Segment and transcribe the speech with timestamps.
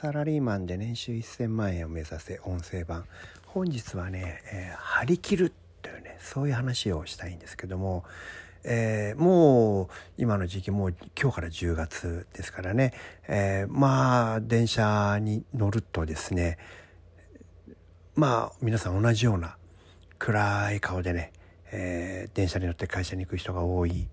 [0.00, 3.04] サラリーマンで年収1000万円を目指せ音声版。
[3.46, 5.52] 本日はね、えー、張り切る
[5.82, 8.04] というねそういう話をしたいんですけども、
[8.62, 12.92] えー、もう今の時期もう今日から10月ですからね、
[13.26, 16.58] えー、まあ電車に乗るとですね
[18.14, 19.56] まあ皆さん同じような
[20.20, 21.32] 暗い顔でね、
[21.72, 24.06] え、電車に乗って会社に行く人が多い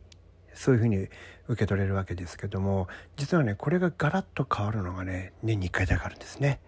[0.56, 1.08] そういうふうに
[1.48, 2.88] 受け取れるわけですけども
[3.18, 6.60] 実はねこれがガラッと変わるのがね年に1回だけあるんですね。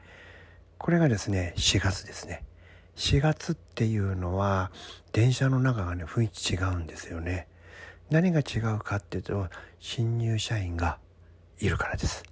[0.77, 2.43] これがですね4月ですね。
[2.95, 4.71] 4月っていうのは
[5.11, 7.47] 電車の中がね雰囲気違うんですよね。
[8.09, 9.47] 何が違うかっていうと
[9.79, 10.97] 新入社員が
[11.59, 12.23] いるからです。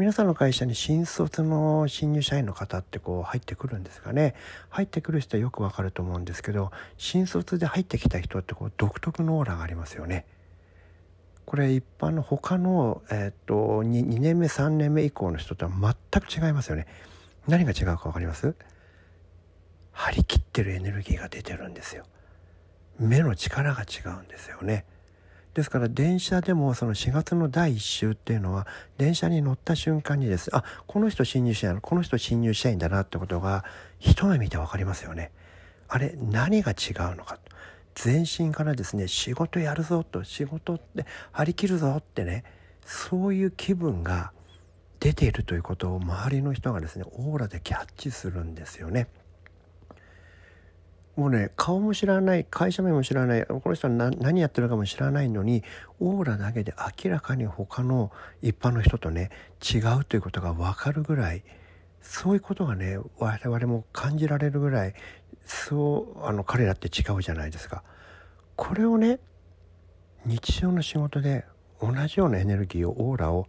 [0.00, 4.34] 皆さんの会社に新卒の新入社員の方ってこう入ってくるんですがね
[4.70, 10.24] 入ってくる人はよくわかると思うんですけど新卒で入ってきた人ってこう独特のオーラがありますよね。
[11.50, 16.86] これ一般の他の、えー、っと 2, 2年目3年目以降の人とは全く違いますよね。
[17.48, 18.54] 何が違うか分かります？
[19.90, 22.04] 張り切ってるエネルギーが出てるんですよ。
[23.00, 24.84] 目の力が違うんですよね。
[25.54, 33.64] ですから電車でもその4月の第1週っていうのは電車に乗った瞬間にですあこの人新入社員この人新入社員だなってことが
[33.98, 35.32] 一目見て分かりますよね。
[35.88, 37.40] あれ何が違うのか
[38.02, 42.44] 全身からですね仕事やるぞと仕事って張り切るぞってね
[42.86, 44.32] そういう気分が
[45.00, 49.08] 出ているということを周りの人がですねオーラでキャッチするんですよね。
[51.16, 55.62] もうね顔も知らない会社名も知らないこの人は何やってるかも知らないのに
[55.98, 56.72] オーラだけで
[57.04, 59.30] 明らかに他の一般の人とね
[59.62, 61.42] 違うということが分かるぐらい
[62.00, 64.94] そういうことがね我々も感じられるぐらい
[65.46, 67.82] そうあの彼らって違うじゃないですか。
[68.56, 69.18] これをね
[70.26, 71.46] 日常の仕事で
[71.80, 73.46] 同じようなエネルギーをオーラを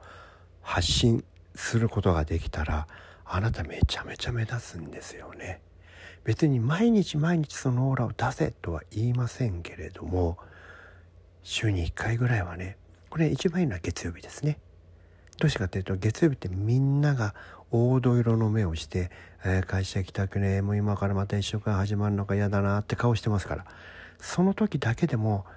[0.62, 2.88] 発信することができたら
[3.25, 5.62] あなためちゃめちゃ目立つんですよね。
[6.24, 10.38] 別に毎日毎日そのオーラを出せとは言いませんけれども
[11.44, 12.78] 週に1回ぐらいはね
[13.09, 14.59] これ一番いいのは月曜日ですね。
[15.41, 17.34] どうしてかというと月曜日ってみんなが
[17.72, 19.09] 黄土色の目をして、
[19.44, 23.66] えー、会社行きたくねえもう今からまた一週間始まるのか嫌だなって顔してますから。
[24.19, 25.47] その時だけでも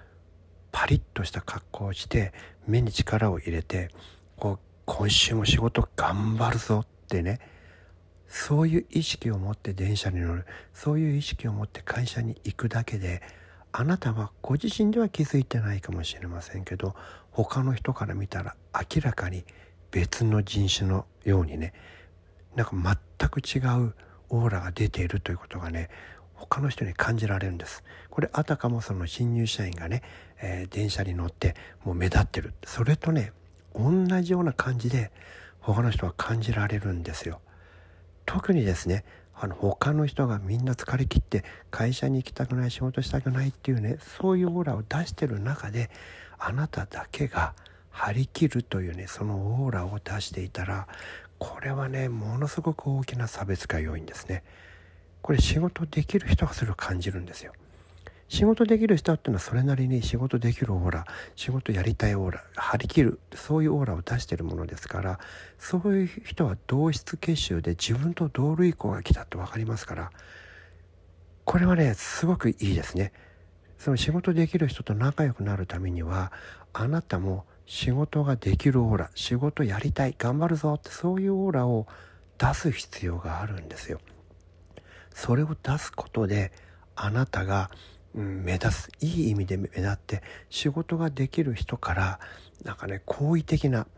[0.73, 2.33] パリッとした格好をして
[2.67, 3.91] 目に力を入れて
[4.39, 7.39] こう今週も仕事頑張るぞってね。
[8.27, 10.47] そういう意識を持って電車に乗る。
[10.73, 13.21] そういう意識を持って会社に行くだけで
[13.71, 16.95] あなたはご自身では気づいてないかもしれませんけど
[17.33, 19.45] 他の人から見たら明らかに
[19.95, 21.73] 別の人種のようにね
[22.57, 23.95] なんか全く違う
[24.29, 25.89] オーラが出ているということがね
[26.35, 27.85] 他の人に感じられるんです。
[28.11, 30.03] これあたかもその新入社員がね、
[30.43, 32.55] えー、電車に乗ってもう目立ってる。
[32.65, 33.33] それとね
[33.73, 35.13] 同じような感じで
[35.61, 37.41] 他の人は感じられるんですよ。
[38.27, 45.89] 特にですねあの他の人がみんな疲れ切って会社に行きたくない仕事したくないっていうねそういうオーラを出してる中で
[46.37, 47.55] あなただけが
[47.95, 50.89] 張り切るというねそのオーラを出していたら
[51.39, 54.43] これはねものすごく大きな差別化要因ですね。
[55.23, 57.53] これ仕事できる人がそれを感じるんですよ。
[58.29, 61.07] 仕事できる人っていうのはそれなりに仕事できるオーラ
[61.37, 65.21] 仕事やりたいオーラ張り切るそういうオーラを出してるものですから
[65.59, 70.11] そういう人は同質結集で自分と同類項が来たって分かりますから
[71.45, 73.13] これはねすごくいいですね。
[73.79, 76.33] その仕事できる人と仲良くなるためには
[76.73, 81.87] あなたも仕事ができるオーラ仕事やりたい頑張るぞってそういうオーラを
[82.39, 84.01] 出す必要があるんですよ。
[85.15, 86.53] それを出すことで
[86.97, 87.71] あなたが、
[88.15, 92.21] 目立ついい意味で目立って仕事ができる人から
[92.63, 93.89] なんかね好意的な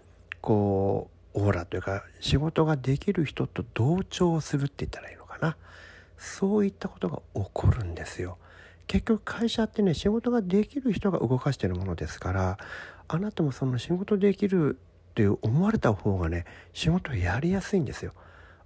[0.41, 5.57] こうオーラというか仕事ができる人と同調するって言ったらいいのかな
[6.17, 8.39] そういったことが起こるんですよ。
[8.87, 12.59] 結局会社ってね仕事ができる人が動かしてるものですから
[13.09, 14.79] あなたもその仕事できる
[15.11, 18.13] って思われた方がね仕事やりやすいんですよ。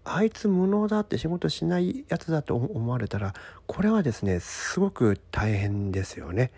[0.03, 3.35] あいつ無能だって仕事しないやつだと思われたら
[3.67, 6.51] これはですねすごく大変ですよね。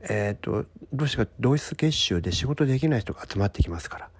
[0.00, 4.10] えっ、ー、とどうしてか同質結集で仕事できない人が集まってきますから。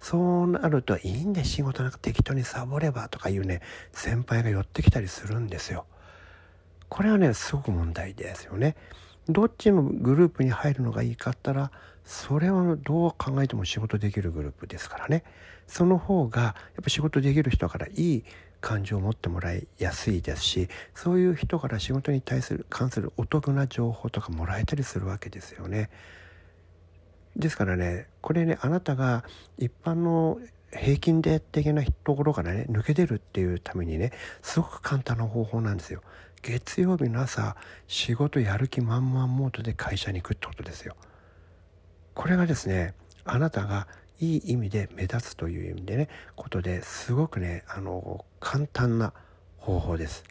[0.00, 3.60] そうなるといいんで仕事なんか適当にサボればとかいうね
[3.92, 5.86] 先輩が寄ってきたりするんですよ。
[6.88, 8.74] これはねすごく問題ですよね。
[9.28, 11.70] どっちのグループに入るのがいいかったら
[12.04, 15.22] それはどう考えても仕事できるグループですからね
[15.66, 18.24] その方がやっぱ仕事できる人からいい
[18.60, 25.90] 感情を持ってもらいやすいですしそういう人から仕事に対する関するお得な情報とかもらえたりするわけですよね。
[27.34, 29.24] ですからねこれねあなたが
[29.58, 30.38] 一般の
[30.74, 36.02] 平均で的なところからね抜け出るっていうためにねすごく簡単な方法なんですよ。
[36.42, 40.96] 月曜日の朝仕事やる気満々モードで会社に行くってことですよ。
[42.14, 43.86] これがですねあなたが
[44.18, 49.12] いい意味で目立つという意味でねことですごくねあの簡単な
[49.58, 50.24] 方法です。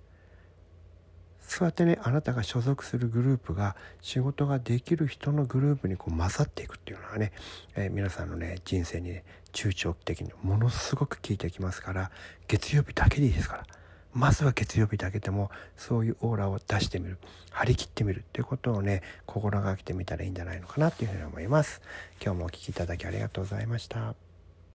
[1.39, 7.33] そうやってねあなたが所属するグループが仕事ができる人のグループにこう混ざっていくっていうのはね、
[7.75, 12.11] えー、皆さんのね人生にね中長期的にものすごく効いてきますから
[12.47, 13.65] 月曜日だけでいいですから。
[14.13, 17.17] まずは月曜日だけでもそういうオーラを出してみる。
[17.49, 21.81] 張り切ってみるっていうことをね心がけてみたらいいんじゃないのかなっていうふうに思います。
[22.21, 24.30] 今日もお聴きいただきありがとうございました。